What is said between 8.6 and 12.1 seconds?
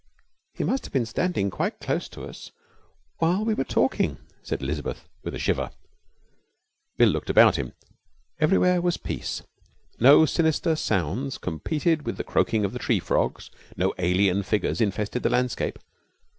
was peace. No sinister sounds competed